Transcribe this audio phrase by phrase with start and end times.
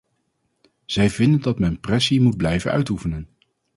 [0.85, 3.29] Zij vinden dat men pressie moet blijven uitoefenen.